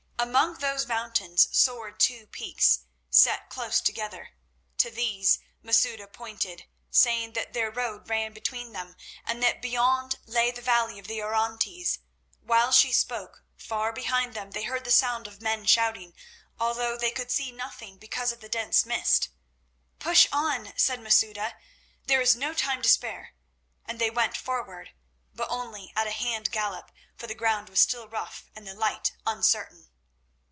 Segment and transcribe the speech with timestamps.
[0.23, 4.33] Among those mountains soared two peaks, set close together.
[4.77, 8.95] To these Masouda pointed, saying that their road ran between them,
[9.25, 11.97] and that beyond lay the valley of the Orontes.
[12.39, 16.13] While she spoke, far behind them they heard the sound of men shouting,
[16.59, 19.29] although they could see nothing because of the dense mist.
[19.97, 21.57] "Push on," said Masouda;
[22.05, 23.33] "there is no time to spare,"
[23.85, 24.93] and they went forward,
[25.33, 29.13] but only at a hand gallop, for the ground was still rough and the light
[29.25, 29.87] uncertain.